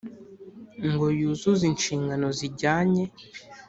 Ngo 0.91 1.05
yuzuze 1.19 1.63
inshingano 1.71 2.27
zijyanye 2.37 3.03